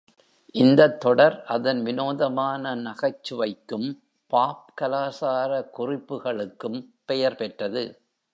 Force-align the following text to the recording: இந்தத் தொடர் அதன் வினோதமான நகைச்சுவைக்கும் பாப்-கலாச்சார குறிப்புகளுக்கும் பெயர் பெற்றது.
இந்தத் 0.55 0.99
தொடர் 0.99 1.43
அதன் 1.45 1.83
வினோதமான 1.83 2.75
நகைச்சுவைக்கும் 2.75 3.87
பாப்-கலாச்சார 4.33 5.69
குறிப்புகளுக்கும் 5.77 6.79
பெயர் 7.05 7.35
பெற்றது. 7.35 7.83